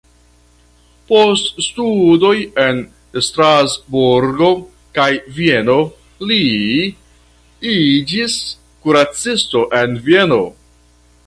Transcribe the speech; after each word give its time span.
Post 1.09 1.51
studoj 1.65 2.31
en 2.63 2.79
Strasburgo 3.27 4.49
kaj 4.99 5.07
Vieno 5.37 5.77
li 6.31 6.41
iĝis 7.75 8.39
kuracisto 8.87 9.63
en 9.83 9.99
Vieno. 10.09 10.43